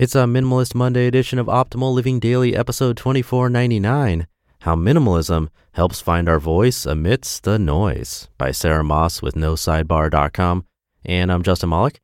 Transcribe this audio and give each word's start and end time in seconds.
It's 0.00 0.14
a 0.14 0.20
Minimalist 0.20 0.74
Monday 0.74 1.06
edition 1.06 1.38
of 1.38 1.44
Optimal 1.44 1.92
Living 1.92 2.20
Daily, 2.20 2.56
episode 2.56 2.96
2499 2.96 4.26
How 4.60 4.74
Minimalism 4.74 5.48
Helps 5.72 6.00
Find 6.00 6.26
Our 6.26 6.40
Voice 6.40 6.86
Amidst 6.86 7.44
the 7.44 7.58
Noise 7.58 8.30
by 8.38 8.50
Sarah 8.50 8.82
Moss 8.82 9.20
with 9.20 9.34
NoSidebar.com. 9.34 10.64
And 11.04 11.30
I'm 11.30 11.42
Justin 11.42 11.68
Malik. 11.68 12.00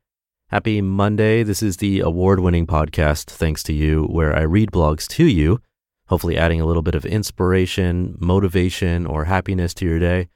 Happy 0.51 0.83
Monday. 0.83 1.43
This 1.43 1.63
is 1.63 1.79
the 1.79 2.01
award 2.01 2.41
winning 2.41 2.67
podcast, 2.67 3.31
thanks 3.31 3.63
to 3.63 3.73
you, 3.73 4.05
where 4.05 4.37
I 4.37 4.43
read 4.43 4.71
blogs 4.73 5.07
to 5.13 5.25
you, 5.25 5.63
hopefully 6.09 6.37
adding 6.37 6.61
a 6.61 6.67
little 6.67 6.83
bit 6.83 6.97
of 6.97 7.07
inspiration, 7.07 8.19
motivation, 8.21 9.07
or 9.07 9.25
happiness 9.25 9.73
to 9.73 9.87
your 9.87 9.99
day. 9.99 10.29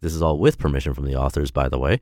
This 0.00 0.12
is 0.12 0.22
all 0.22 0.40
with 0.40 0.58
permission 0.58 0.92
from 0.92 1.04
the 1.04 1.14
authors, 1.14 1.52
by 1.52 1.68
the 1.68 1.78
way. 1.78 2.00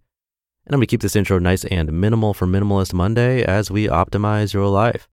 And 0.66 0.74
I'm 0.74 0.78
going 0.78 0.86
to 0.86 0.90
keep 0.90 1.02
this 1.02 1.16
intro 1.16 1.38
nice 1.38 1.64
and 1.64 1.92
minimal 1.92 2.32
for 2.32 2.46
Minimalist 2.46 2.94
Monday 2.94 3.42
as 3.42 3.70
we 3.70 3.86
optimize 3.86 4.54
your 4.54 4.68
life. 4.68 5.08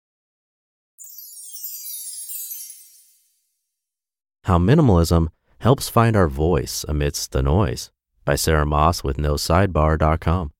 How 4.45 4.59
Minimalism 4.59 5.29
Helps 5.59 5.89
Find 5.89 6.17
Our 6.17 6.29
Voice 6.29 6.85
Amidst 6.89 7.33
the 7.33 7.43
Noise 7.43 7.91
by 8.25 8.37
Sarah 8.37 8.65
Moss 8.65 9.05
with 9.05 9.17
NoSidebar.com. 9.17 10.53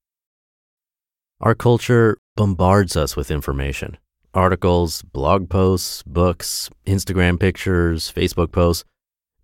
Our 1.41 1.55
culture 1.55 2.19
bombards 2.37 2.97
us 2.97 3.17
with 3.17 3.31
information 3.31 3.97
articles, 4.35 5.03
blog 5.03 5.49
posts, 5.49 6.03
books, 6.03 6.71
Instagram 6.87 7.39
pictures, 7.41 8.13
Facebook 8.15 8.53
posts. 8.53 8.85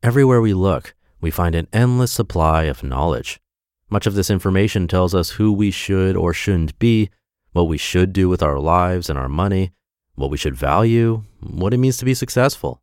Everywhere 0.02 0.40
we 0.40 0.54
look, 0.54 0.94
we 1.20 1.30
find 1.30 1.54
an 1.54 1.68
endless 1.72 2.12
supply 2.12 2.64
of 2.64 2.82
knowledge. 2.82 3.40
Much 3.88 4.06
of 4.06 4.14
this 4.14 4.30
information 4.30 4.88
tells 4.88 5.14
us 5.14 5.30
who 5.30 5.52
we 5.52 5.70
should 5.70 6.16
or 6.16 6.32
shouldn't 6.32 6.78
be, 6.78 7.08
what 7.52 7.68
we 7.68 7.78
should 7.78 8.12
do 8.12 8.28
with 8.28 8.42
our 8.42 8.58
lives 8.58 9.08
and 9.08 9.18
our 9.18 9.28
money, 9.28 9.72
what 10.16 10.30
we 10.30 10.36
should 10.36 10.56
value, 10.56 11.22
what 11.40 11.72
it 11.72 11.78
means 11.78 11.96
to 11.96 12.04
be 12.04 12.14
successful. 12.14 12.82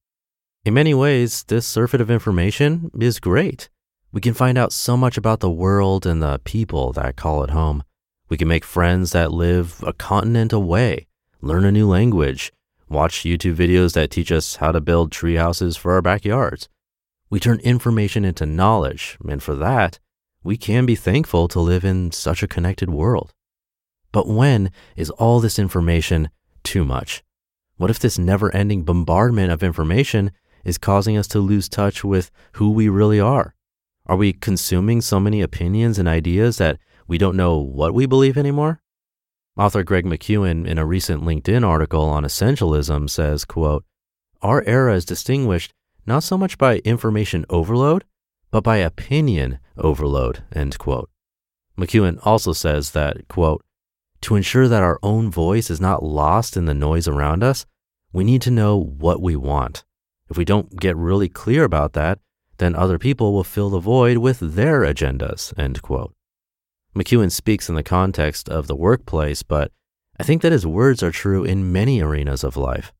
In 0.65 0.73
many 0.73 0.93
ways, 0.93 1.43
this 1.43 1.67
surfeit 1.67 1.99
of 1.99 2.09
information 2.09 2.89
is 2.99 3.19
great. 3.19 3.69
We 4.13 4.21
can 4.21 4.33
find 4.33 4.57
out 4.57 4.71
so 4.71 4.95
much 4.95 5.17
about 5.17 5.41
the 5.41 5.49
world 5.49 6.05
and 6.05 6.21
the 6.21 6.39
people 6.45 6.93
that 6.93 7.17
call 7.17 7.43
it 7.43 7.49
home. 7.49 7.83
We 8.29 8.37
can 8.37 8.47
make 8.47 8.63
friends 8.63 9.11
that 9.11 9.33
live 9.33 9.83
a 9.85 9.91
continent 9.91 10.53
away, 10.53 11.07
learn 11.41 11.65
a 11.65 11.71
new 11.71 11.87
language, 11.87 12.53
watch 12.87 13.23
YouTube 13.23 13.55
videos 13.55 13.93
that 13.93 14.09
teach 14.09 14.31
us 14.31 14.57
how 14.57 14.71
to 14.71 14.79
build 14.79 15.11
tree 15.11 15.35
houses 15.35 15.75
for 15.75 15.91
our 15.91 16.01
backyards. 16.01 16.69
We 17.29 17.39
turn 17.39 17.59
information 17.59 18.23
into 18.23 18.45
knowledge, 18.45 19.17
and 19.27 19.43
for 19.43 19.55
that, 19.55 19.99
we 20.43 20.57
can 20.57 20.85
be 20.85 20.95
thankful 20.95 21.47
to 21.47 21.59
live 21.59 21.85
in 21.85 22.11
such 22.11 22.43
a 22.43 22.47
connected 22.47 22.89
world. 22.89 23.33
But 24.11 24.27
when 24.27 24.71
is 24.95 25.09
all 25.11 25.39
this 25.39 25.57
information 25.57 26.29
too 26.63 26.85
much? 26.85 27.23
What 27.77 27.89
if 27.89 27.99
this 27.99 28.19
never 28.19 28.53
ending 28.55 28.83
bombardment 28.83 29.51
of 29.51 29.63
information 29.63 30.31
is 30.63 30.77
causing 30.77 31.17
us 31.17 31.27
to 31.29 31.39
lose 31.39 31.67
touch 31.67 32.03
with 32.03 32.29
who 32.53 32.71
we 32.71 32.87
really 32.87 33.19
are? 33.19 33.55
Are 34.05 34.17
we 34.17 34.33
consuming 34.33 35.01
so 35.01 35.19
many 35.19 35.41
opinions 35.41 35.97
and 35.97 36.07
ideas 36.07 36.57
that 36.57 36.77
we 37.07 37.17
don't 37.17 37.37
know 37.37 37.57
what 37.57 37.93
we 37.93 38.05
believe 38.05 38.37
anymore? 38.37 38.81
Author 39.57 39.83
Greg 39.83 40.05
McKeown 40.05 40.67
in 40.67 40.77
a 40.77 40.85
recent 40.85 41.23
LinkedIn 41.23 41.65
article 41.65 42.03
on 42.03 42.23
essentialism 42.23 43.09
says, 43.09 43.45
quote, 43.45 43.85
Our 44.41 44.63
era 44.63 44.95
is 44.95 45.05
distinguished 45.05 45.73
not 46.05 46.23
so 46.23 46.37
much 46.37 46.57
by 46.57 46.77
information 46.79 47.45
overload, 47.49 48.03
but 48.53 48.63
by 48.63 48.77
opinion 48.77 49.57
overload, 49.77 50.43
end 50.53 50.77
quote. 50.77 51.09
McKeown 51.75 52.19
also 52.21 52.53
says 52.53 52.91
that, 52.91 53.27
quote, 53.27 53.65
to 54.21 54.35
ensure 54.35 54.67
that 54.67 54.83
our 54.83 54.99
own 55.01 55.31
voice 55.31 55.71
is 55.71 55.81
not 55.81 56.03
lost 56.03 56.55
in 56.55 56.65
the 56.65 56.73
noise 56.75 57.07
around 57.07 57.43
us, 57.43 57.65
we 58.13 58.23
need 58.23 58.43
to 58.43 58.51
know 58.51 58.77
what 58.77 59.23
we 59.23 59.35
want. 59.35 59.83
If 60.29 60.37
we 60.37 60.45
don't 60.45 60.79
get 60.79 60.95
really 60.95 61.29
clear 61.29 61.63
about 61.63 61.93
that, 61.93 62.19
then 62.59 62.75
other 62.75 62.99
people 62.99 63.33
will 63.33 63.43
fill 63.43 63.71
the 63.71 63.79
void 63.79 64.19
with 64.19 64.39
their 64.39 64.81
agendas, 64.81 65.51
end 65.57 65.81
quote. 65.81 66.13
McKeown 66.95 67.31
speaks 67.31 67.69
in 67.69 67.73
the 67.73 67.81
context 67.81 68.47
of 68.49 68.67
the 68.67 68.75
workplace, 68.75 69.41
but 69.41 69.71
I 70.19 70.23
think 70.23 70.43
that 70.43 70.51
his 70.51 70.67
words 70.67 71.01
are 71.01 71.09
true 71.09 71.43
in 71.43 71.71
many 71.71 72.01
arenas 72.01 72.43
of 72.43 72.55
life. 72.55 72.93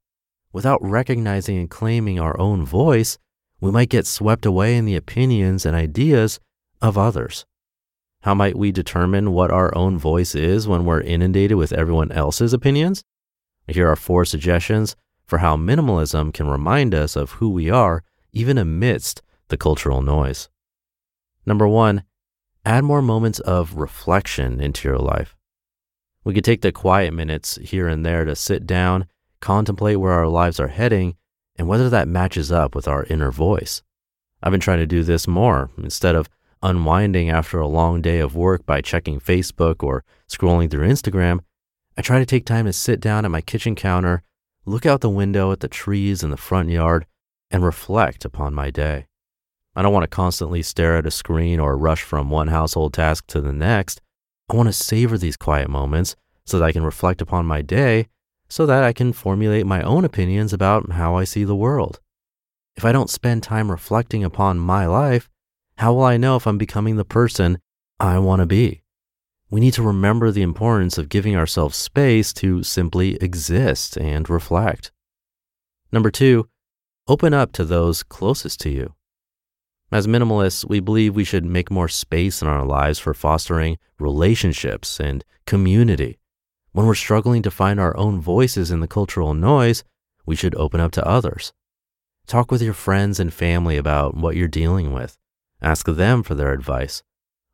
Without 0.52 0.82
recognizing 0.82 1.60
and 1.60 1.70
claiming 1.70 2.20
our 2.20 2.40
own 2.40 2.66
voice, 2.66 3.20
we 3.64 3.72
might 3.72 3.88
get 3.88 4.06
swept 4.06 4.46
away 4.46 4.76
in 4.76 4.84
the 4.84 4.98
opinions 4.98 5.66
and 5.66 5.74
ideas 5.74 6.38
of 6.82 6.98
others. 6.98 7.46
How 8.24 8.34
might 8.34 8.58
we 8.58 8.74
determine 8.74 9.32
what 9.32 9.52
our 9.52 9.74
own 9.74 9.98
voice 9.98 10.36
is 10.36 10.68
when 10.68 10.84
we're 10.84 11.00
inundated 11.00 11.56
with 11.56 11.72
everyone 11.72 12.12
else's 12.12 12.52
opinions? 12.52 13.06
Here 13.66 13.90
are 13.90 13.96
four 13.96 14.26
suggestions 14.26 14.98
for 15.26 15.38
how 15.38 15.56
minimalism 15.56 16.34
can 16.34 16.50
remind 16.50 16.94
us 16.94 17.16
of 17.16 17.32
who 17.32 17.50
we 17.52 17.70
are, 17.70 18.04
even 18.34 18.58
amidst 18.58 19.22
the 19.48 19.56
cultural 19.56 20.02
noise. 20.02 20.50
Number 21.46 21.66
one, 21.66 22.04
add 22.66 22.84
more 22.84 23.02
moments 23.02 23.40
of 23.40 23.76
reflection 23.76 24.60
into 24.60 24.90
your 24.90 25.00
life. 25.00 25.38
We 26.26 26.34
could 26.34 26.44
take 26.44 26.64
the 26.64 26.74
quiet 26.74 27.14
minutes 27.14 27.58
here 27.62 27.88
and 27.88 28.06
there 28.06 28.26
to 28.26 28.36
sit 28.36 28.68
down, 28.68 29.08
contemplate 29.40 30.02
where 30.02 30.12
our 30.12 30.28
lives 30.28 30.60
are 30.60 30.68
heading, 30.68 31.16
and 31.58 31.68
whether 31.68 31.90
that 31.90 32.08
matches 32.08 32.52
up 32.52 32.76
with 32.76 32.88
our 32.88 33.06
inner 33.06 33.32
voice. 33.32 33.82
I've 34.42 34.52
been 34.52 34.60
trying 34.60 34.80
to 34.80 34.86
do 34.86 35.04
this 35.04 35.28
more 35.28 35.70
instead 35.78 36.16
of 36.16 36.30
unwinding 36.62 37.30
after 37.30 37.60
a 37.60 37.68
long 37.68 38.02
day 38.02 38.20
of 38.20 38.36
work 38.36 38.66
by 38.66 38.82
checking 38.82 39.20
Facebook 39.20 39.84
or 39.84 40.04
scrolling 40.30 40.70
through 40.70 40.88
Instagram. 40.88 41.42
I 41.98 42.02
try 42.02 42.20
to 42.20 42.26
take 42.26 42.46
time 42.46 42.66
to 42.66 42.74
sit 42.74 43.00
down 43.00 43.26
at 43.26 43.32
my 43.32 43.42
kitchen 43.42 43.76
counter, 43.76 44.24
look 44.66 44.86
out 44.86 45.02
the 45.02 45.10
window 45.10 45.52
at 45.52 45.60
the 45.60 45.68
trees 45.68 46.24
in 46.24 46.32
the 46.32 46.38
front 46.38 46.70
yard, 46.70 47.06
and 47.52 47.64
reflect 47.64 48.26
upon 48.26 48.54
my 48.54 48.72
day. 48.72 49.06
I 49.76 49.82
don't 49.82 49.94
want 49.94 50.04
to 50.04 50.08
constantly 50.08 50.62
stare 50.62 50.98
at 50.98 51.06
a 51.06 51.12
screen 51.12 51.60
or 51.60 51.78
rush 51.78 52.02
from 52.02 52.30
one 52.30 52.48
household 52.48 52.94
task 52.94 53.28
to 53.28 53.42
the 53.42 53.54
next. 53.54 54.02
I 54.50 54.56
want 54.56 54.68
to 54.68 54.74
savor 54.74 55.18
these 55.18 55.38
quiet 55.38 55.70
moments 55.70 56.16
so 56.46 56.60
that 56.60 56.66
I 56.66 56.72
can 56.72 56.84
reflect 56.84 57.22
upon 57.22 57.46
my 57.46 57.62
day 57.62 58.08
so 58.54 58.68
that 58.68 58.84
I 58.84 58.94
can 58.94 59.14
formulate 59.14 59.66
my 59.66 59.82
own 59.82 60.06
opinions 60.06 60.54
about 60.54 60.92
how 60.92 61.16
I 61.16 61.24
see 61.24 61.44
the 61.44 61.56
world. 61.56 62.00
If 62.76 62.86
I 62.86 62.92
don't 62.92 63.10
spend 63.10 63.42
time 63.42 63.72
reflecting 63.72 64.24
upon 64.24 64.60
my 64.60 64.86
life, 64.86 65.28
how 65.80 65.94
will 65.94 66.04
I 66.04 66.18
know 66.18 66.36
if 66.36 66.46
I'm 66.46 66.60
becoming 66.60 66.96
the 66.96 67.04
person 67.04 67.58
I 68.00 68.20
want 68.20 68.42
to 68.42 68.46
be? 68.46 68.84
We 69.50 69.60
need 69.60 69.74
to 69.74 69.82
remember 69.82 70.30
the 70.30 70.44
importance 70.44 71.00
of 71.00 71.10
giving 71.10 71.36
ourselves 71.36 71.76
space 71.76 72.32
to 72.34 72.62
simply 72.62 73.16
exist 73.16 73.98
and 73.98 74.30
reflect. 74.30 74.92
Number 75.92 76.12
two, 76.12 76.48
open 77.08 77.34
up 77.34 77.54
to 77.54 77.66
those 77.66 78.04
closest 78.04 78.60
to 78.60 78.70
you. 78.70 78.94
As 79.92 80.06
minimalists, 80.06 80.64
we 80.64 80.80
believe 80.80 81.16
we 81.16 81.24
should 81.24 81.44
make 81.44 81.72
more 81.72 81.88
space 81.88 82.44
in 82.44 82.48
our 82.48 82.68
lives 82.68 83.00
for 83.00 83.16
fostering 83.16 83.80
relationships 83.98 85.00
and 85.00 85.26
community. 85.48 86.20
When 86.74 86.88
we're 86.88 86.96
struggling 86.96 87.44
to 87.44 87.52
find 87.52 87.80
our 87.80 87.96
own 87.96 88.20
voices 88.20 88.72
in 88.72 88.80
the 88.80 88.88
cultural 88.88 89.36
noise, 89.36 89.84
we 90.26 90.36
should 90.36 90.56
open 90.56 90.80
up 90.80 90.92
to 90.94 91.08
others. 91.08 91.54
Talk 92.26 92.50
with 92.50 92.64
your 92.64 92.74
friends 92.74 93.20
and 93.20 93.32
family 93.32 93.78
about 93.78 94.18
what 94.18 94.36
you're 94.36 94.48
dealing 94.48 94.92
with. 94.92 95.16
Ask 95.62 95.86
them 95.86 96.24
for 96.24 96.34
their 96.34 96.52
advice. 96.52 97.04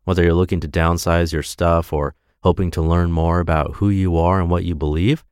Whether 0.06 0.24
you're 0.24 0.34
looking 0.34 0.62
to 0.62 0.70
downsize 0.70 1.34
your 1.34 1.44
stuff 1.44 1.92
or 1.92 2.16
hoping 2.44 2.72
to 2.72 2.82
learn 2.82 3.12
more 3.12 3.42
about 3.42 3.76
who 3.76 3.90
you 3.90 4.18
are 4.18 4.40
and 4.40 4.50
what 4.50 4.64
you 4.64 4.74
believe, 4.74 5.26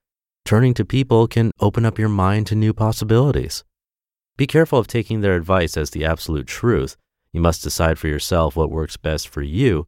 turning 0.44 0.74
to 0.74 0.84
people 0.84 1.26
can 1.26 1.52
open 1.62 1.86
up 1.86 1.98
your 1.98 2.10
mind 2.10 2.46
to 2.48 2.56
new 2.56 2.74
possibilities. 2.74 3.64
Be 4.36 4.48
careful 4.48 4.80
of 4.80 4.88
taking 4.88 5.22
their 5.22 5.38
advice 5.38 5.78
as 5.78 5.92
the 5.92 6.04
absolute 6.04 6.48
truth. 6.48 6.98
You 7.32 7.40
must 7.40 7.64
decide 7.64 7.98
for 7.98 8.10
yourself 8.10 8.58
what 8.58 8.70
works 8.70 8.98
best 8.98 9.30
for 9.30 9.42
you, 9.42 9.88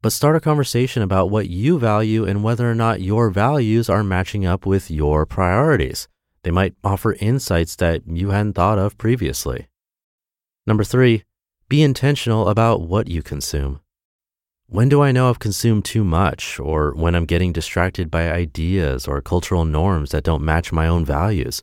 but 0.00 0.12
start 0.12 0.36
a 0.36 0.40
conversation 0.40 1.02
about 1.02 1.30
what 1.30 1.48
you 1.48 1.78
value 1.78 2.24
and 2.24 2.44
whether 2.44 2.70
or 2.70 2.74
not 2.74 3.00
your 3.00 3.30
values 3.30 3.88
are 3.88 4.04
matching 4.04 4.46
up 4.46 4.64
with 4.64 4.90
your 4.90 5.26
priorities. 5.26 6.06
They 6.42 6.50
might 6.50 6.74
offer 6.84 7.14
insights 7.14 7.74
that 7.76 8.02
you 8.06 8.30
hadn't 8.30 8.54
thought 8.54 8.78
of 8.78 8.96
previously. 8.96 9.66
Number 10.66 10.84
three, 10.84 11.24
be 11.68 11.82
intentional 11.82 12.48
about 12.48 12.82
what 12.82 13.08
you 13.08 13.22
consume. 13.22 13.80
When 14.68 14.88
do 14.88 15.02
I 15.02 15.12
know 15.12 15.30
I've 15.30 15.38
consumed 15.38 15.84
too 15.84 16.04
much 16.04 16.60
or 16.60 16.92
when 16.94 17.14
I'm 17.14 17.24
getting 17.24 17.52
distracted 17.52 18.10
by 18.10 18.30
ideas 18.30 19.08
or 19.08 19.20
cultural 19.22 19.64
norms 19.64 20.10
that 20.10 20.24
don't 20.24 20.44
match 20.44 20.72
my 20.72 20.86
own 20.86 21.04
values? 21.04 21.62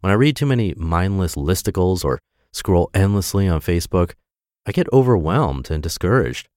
When 0.00 0.10
I 0.10 0.14
read 0.16 0.36
too 0.36 0.46
many 0.46 0.74
mindless 0.76 1.34
listicles 1.34 2.04
or 2.04 2.20
scroll 2.52 2.90
endlessly 2.94 3.48
on 3.48 3.60
Facebook, 3.60 4.12
I 4.66 4.72
get 4.72 4.86
overwhelmed 4.92 5.70
and 5.70 5.82
discouraged. 5.82 6.48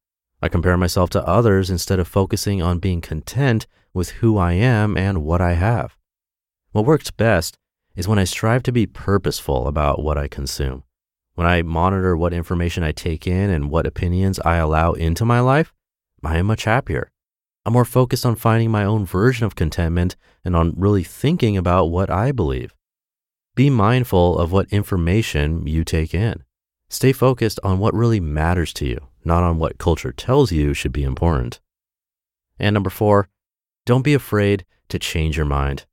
I 0.41 0.49
compare 0.49 0.77
myself 0.77 1.09
to 1.11 1.27
others 1.27 1.69
instead 1.69 1.99
of 1.99 2.07
focusing 2.07 2.61
on 2.61 2.79
being 2.79 3.01
content 3.01 3.67
with 3.93 4.09
who 4.11 4.37
I 4.37 4.53
am 4.53 4.95
and 4.95 5.23
what 5.23 5.41
I 5.41 5.53
have. 5.53 5.97
What 6.71 6.85
works 6.85 7.11
best 7.11 7.57
is 7.95 8.07
when 8.07 8.19
I 8.19 8.23
strive 8.23 8.63
to 8.63 8.71
be 8.71 8.85
purposeful 8.85 9.67
about 9.67 10.01
what 10.01 10.17
I 10.17 10.27
consume. 10.27 10.83
When 11.35 11.47
I 11.47 11.61
monitor 11.61 12.15
what 12.15 12.33
information 12.33 12.83
I 12.83 12.91
take 12.91 13.27
in 13.27 13.49
and 13.49 13.69
what 13.69 13.85
opinions 13.85 14.39
I 14.41 14.55
allow 14.55 14.93
into 14.93 15.25
my 15.25 15.39
life, 15.39 15.73
I 16.23 16.37
am 16.37 16.45
much 16.45 16.65
happier. 16.65 17.11
I'm 17.65 17.73
more 17.73 17.85
focused 17.85 18.25
on 18.25 18.35
finding 18.35 18.71
my 18.71 18.83
own 18.83 19.05
version 19.05 19.45
of 19.45 19.55
contentment 19.55 20.15
and 20.45 20.55
on 20.55 20.73
really 20.77 21.03
thinking 21.03 21.57
about 21.57 21.85
what 21.85 22.09
I 22.09 22.31
believe. 22.31 22.73
Be 23.55 23.69
mindful 23.69 24.37
of 24.39 24.51
what 24.51 24.71
information 24.71 25.67
you 25.67 25.83
take 25.83 26.13
in. 26.13 26.43
Stay 26.89 27.11
focused 27.11 27.59
on 27.63 27.79
what 27.79 27.93
really 27.93 28.19
matters 28.19 28.71
to 28.73 28.85
you, 28.85 29.08
not 29.23 29.43
on 29.43 29.59
what 29.59 29.77
culture 29.77 30.11
tells 30.11 30.51
you 30.51 30.73
should 30.73 30.93
be 30.93 31.03
important. 31.03 31.59
And 32.57 32.73
number 32.73 32.89
four, 32.89 33.29
don't 33.85 34.03
be 34.03 34.13
afraid 34.13 34.65
to 34.89 34.99
change 34.99 35.37
your 35.37 35.45
mind. 35.45 35.85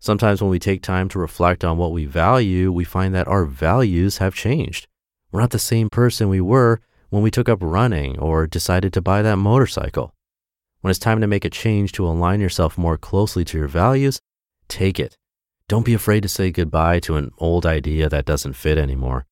Sometimes 0.00 0.40
when 0.40 0.50
we 0.50 0.58
take 0.58 0.82
time 0.82 1.08
to 1.08 1.18
reflect 1.18 1.64
on 1.64 1.76
what 1.76 1.92
we 1.92 2.04
value, 2.04 2.70
we 2.70 2.84
find 2.84 3.14
that 3.14 3.26
our 3.26 3.44
values 3.44 4.18
have 4.18 4.34
changed. 4.34 4.86
We're 5.32 5.40
not 5.40 5.50
the 5.50 5.58
same 5.58 5.90
person 5.90 6.28
we 6.28 6.40
were 6.40 6.80
when 7.10 7.22
we 7.22 7.30
took 7.30 7.48
up 7.48 7.58
running 7.60 8.18
or 8.18 8.46
decided 8.46 8.92
to 8.92 9.02
buy 9.02 9.22
that 9.22 9.36
motorcycle. 9.36 10.14
When 10.80 10.90
it's 10.90 11.00
time 11.00 11.20
to 11.20 11.26
make 11.26 11.44
a 11.44 11.50
change 11.50 11.92
to 11.92 12.06
align 12.06 12.40
yourself 12.40 12.78
more 12.78 12.96
closely 12.96 13.44
to 13.46 13.58
your 13.58 13.66
values, 13.66 14.20
take 14.68 15.00
it. 15.00 15.16
Don't 15.66 15.84
be 15.84 15.94
afraid 15.94 16.22
to 16.22 16.28
say 16.28 16.50
goodbye 16.50 17.00
to 17.00 17.16
an 17.16 17.32
old 17.38 17.66
idea 17.66 18.08
that 18.08 18.24
doesn't 18.24 18.54
fit 18.54 18.78
anymore. 18.78 19.26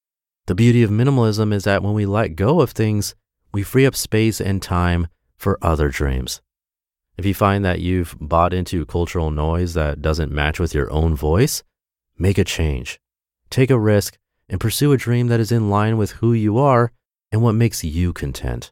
The 0.46 0.54
beauty 0.54 0.84
of 0.84 0.90
minimalism 0.90 1.52
is 1.52 1.64
that 1.64 1.82
when 1.82 1.93
we 1.93 2.06
let 2.06 2.37
go 2.37 2.60
of 2.60 2.70
things, 2.70 3.16
we 3.52 3.64
free 3.64 3.84
up 3.84 3.96
space 3.96 4.40
and 4.40 4.62
time 4.62 5.08
for 5.37 5.58
other 5.60 5.88
dreams. 5.88 6.40
If 7.19 7.26
you 7.26 7.34
find 7.34 7.64
that 7.64 7.81
you've 7.81 8.16
bought 8.20 8.54
into 8.54 8.87
cultural 8.87 9.32
noise 9.32 9.75
that 9.75 10.00
doesn't 10.00 10.31
match 10.31 10.60
with 10.60 10.72
your 10.72 10.90
own 10.93 11.16
voice, 11.16 11.64
make 12.16 12.38
a 12.38 12.44
change. 12.44 13.00
Take 13.50 13.70
a 13.70 13.78
risk 13.78 14.19
and 14.48 14.60
pursue 14.60 14.93
a 14.93 14.96
dream 14.96 15.26
that 15.28 15.40
is 15.40 15.50
in 15.50 15.69
line 15.69 15.96
with 15.96 16.12
who 16.12 16.32
you 16.32 16.58
are 16.58 16.93
and 17.32 17.43
what 17.43 17.54
makes 17.54 17.82
you 17.82 18.12
content. 18.12 18.70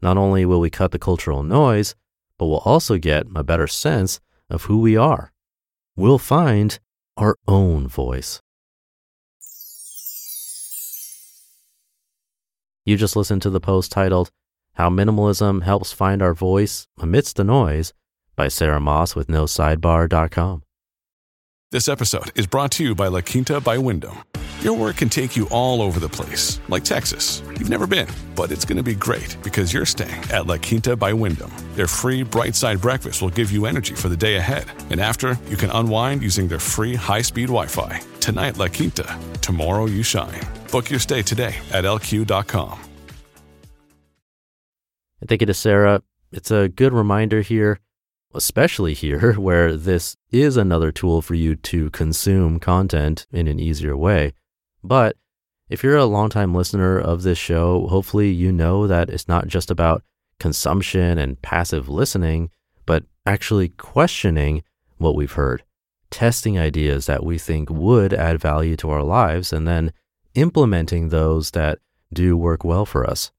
Not 0.00 0.16
only 0.16 0.46
will 0.46 0.60
we 0.60 0.70
cut 0.70 0.92
the 0.92 0.98
cultural 0.98 1.42
noise, 1.42 1.94
but 2.38 2.46
we'll 2.46 2.58
also 2.58 2.96
get 2.96 3.26
a 3.36 3.44
better 3.44 3.66
sense 3.66 4.18
of 4.48 4.62
who 4.62 4.78
we 4.78 4.96
are. 4.96 5.32
We'll 5.94 6.18
find 6.18 6.78
our 7.18 7.36
own 7.46 7.86
voice. 7.86 8.40
You 12.84 12.96
just 12.96 13.14
listened 13.14 13.42
to 13.42 13.50
the 13.50 13.60
post 13.60 13.92
titled 13.92 14.30
how 14.74 14.90
Minimalism 14.90 15.62
Helps 15.62 15.92
Find 15.92 16.20
Our 16.20 16.34
Voice 16.34 16.88
Amidst 16.98 17.36
the 17.36 17.44
Noise 17.44 17.92
by 18.34 18.48
Sarah 18.48 18.80
Moss 18.80 19.14
with 19.14 19.28
NoSidebar.com. 19.28 20.62
This 21.70 21.88
episode 21.88 22.36
is 22.38 22.46
brought 22.46 22.72
to 22.72 22.84
you 22.84 22.94
by 22.94 23.06
La 23.06 23.20
Quinta 23.20 23.60
by 23.60 23.78
Wyndham. 23.78 24.18
Your 24.62 24.76
work 24.76 24.96
can 24.96 25.08
take 25.08 25.36
you 25.36 25.48
all 25.50 25.80
over 25.80 25.98
the 26.00 26.08
place, 26.08 26.60
like 26.68 26.84
Texas. 26.84 27.42
You've 27.50 27.68
never 27.70 27.86
been, 27.86 28.08
but 28.34 28.50
it's 28.52 28.64
going 28.64 28.76
to 28.76 28.82
be 28.82 28.94
great 28.94 29.36
because 29.42 29.72
you're 29.72 29.86
staying 29.86 30.22
at 30.30 30.46
La 30.46 30.56
Quinta 30.56 30.96
by 30.96 31.12
Wyndham. 31.12 31.50
Their 31.74 31.88
free 31.88 32.22
bright 32.22 32.54
side 32.54 32.80
breakfast 32.80 33.22
will 33.22 33.30
give 33.30 33.50
you 33.52 33.66
energy 33.66 33.94
for 33.94 34.08
the 34.08 34.16
day 34.16 34.36
ahead. 34.36 34.64
And 34.90 35.00
after, 35.00 35.38
you 35.48 35.56
can 35.56 35.70
unwind 35.70 36.22
using 36.22 36.48
their 36.48 36.60
free 36.60 36.94
high 36.94 37.22
speed 37.22 37.46
Wi 37.46 37.66
Fi. 37.66 38.00
Tonight, 38.20 38.58
La 38.58 38.68
Quinta. 38.68 39.18
Tomorrow, 39.40 39.86
you 39.86 40.02
shine. 40.02 40.40
Book 40.72 40.88
your 40.88 41.00
stay 41.00 41.20
today 41.20 41.54
at 41.70 41.84
lq.com. 41.84 42.80
And 45.20 45.28
thank 45.28 45.42
you 45.42 45.46
to 45.46 45.52
Sarah. 45.52 46.02
It's 46.32 46.50
a 46.50 46.70
good 46.70 46.94
reminder 46.94 47.42
here, 47.42 47.78
especially 48.34 48.94
here 48.94 49.34
where 49.38 49.76
this 49.76 50.16
is 50.30 50.56
another 50.56 50.90
tool 50.90 51.20
for 51.20 51.34
you 51.34 51.56
to 51.56 51.90
consume 51.90 52.58
content 52.58 53.26
in 53.30 53.48
an 53.48 53.60
easier 53.60 53.94
way. 53.94 54.32
But 54.82 55.16
if 55.68 55.84
you're 55.84 55.98
a 55.98 56.06
longtime 56.06 56.54
listener 56.54 56.98
of 56.98 57.22
this 57.22 57.36
show, 57.36 57.86
hopefully 57.88 58.30
you 58.30 58.50
know 58.50 58.86
that 58.86 59.10
it's 59.10 59.28
not 59.28 59.48
just 59.48 59.70
about 59.70 60.02
consumption 60.40 61.18
and 61.18 61.40
passive 61.42 61.90
listening, 61.90 62.50
but 62.86 63.04
actually 63.26 63.68
questioning 63.68 64.62
what 64.96 65.14
we've 65.14 65.32
heard, 65.32 65.64
testing 66.10 66.58
ideas 66.58 67.04
that 67.04 67.24
we 67.24 67.36
think 67.36 67.68
would 67.68 68.14
add 68.14 68.40
value 68.40 68.74
to 68.76 68.88
our 68.88 69.02
lives, 69.02 69.52
and 69.52 69.68
then 69.68 69.92
implementing 70.34 71.08
those 71.08 71.52
that 71.52 71.78
do 72.12 72.36
work 72.36 72.64
well 72.64 72.84
for 72.86 73.08
us. 73.08 73.30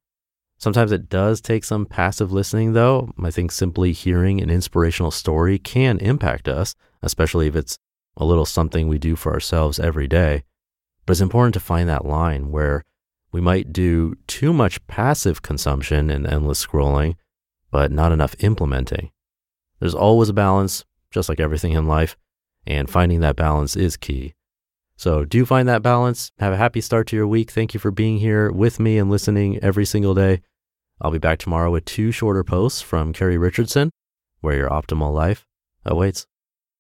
Sometimes 0.58 0.92
it 0.92 1.10
does 1.10 1.42
take 1.42 1.64
some 1.64 1.86
passive 1.86 2.32
listening, 2.32 2.74
though. 2.74 3.12
I 3.22 3.32
think 3.32 3.52
simply 3.52 3.92
hearing 3.92 4.42
an 4.42 4.50
inspirational 4.50 5.12
story 5.12 5.60
can 5.60 6.00
impact 6.00 6.48
us, 6.48 6.74
especially 7.02 7.48
if 7.48 7.56
it's 7.56 7.78
a 8.16 8.26
little 8.26 8.46
something 8.46 8.88
we 8.88 8.98
do 8.98 9.16
for 9.16 9.34
ourselves 9.34 9.80
every 9.80 10.08
day. 10.08 10.44
But 11.06 11.12
it's 11.12 11.22
important 11.22 11.54
to 11.56 11.60
find 11.60 11.90
that 11.90 12.06
line 12.06 12.52
where 12.52 12.84
we 13.32 13.42
might 13.42 13.74
do 13.74 14.16
too 14.28 14.54
much 14.54 14.86
passive 14.88 15.42
consumption 15.42 16.10
and 16.10 16.26
endless 16.26 16.66
scrolling, 16.66 17.16
but 17.72 17.92
not 17.92 18.12
enough 18.12 18.36
implementing. 18.40 19.12
There's 19.80 19.96
always 19.96 20.30
a 20.30 20.34
balance, 20.34 20.86
just 21.12 21.28
like 21.28 21.40
everything 21.40 21.74
in 21.74 21.88
life, 21.88 22.16
and 22.66 22.90
finding 22.90 23.20
that 23.20 23.36
balance 23.36 23.76
is 23.76 23.98
key. 23.98 24.36
So 24.96 25.26
do 25.26 25.46
find 25.46 25.68
that 25.68 25.82
balance. 25.82 26.32
Have 26.40 26.54
a 26.54 26.58
happy 26.58 26.82
start 26.82 27.08
to 27.08 27.16
your 27.16 27.28
week. 27.28 27.52
Thank 27.52 27.74
you 27.74 27.80
for 27.80 27.92
being 27.92 28.20
here 28.20 28.52
with 28.52 28.80
me 28.80 28.98
and 28.98 29.10
listening 29.10 29.60
every 29.64 29.86
single 29.86 30.14
day. 30.14 30.42
I'll 31.02 31.12
be 31.12 31.18
back 31.18 31.40
tomorrow 31.40 31.72
with 31.72 31.86
two 31.86 32.12
shorter 32.12 32.44
posts 32.44 32.82
from 32.82 33.14
Carrie 33.14 33.38
Richardson, 33.38 33.90
where 34.42 34.56
your 34.56 34.70
optimal 34.70 35.14
life 35.14 35.46
awaits. 35.86 36.26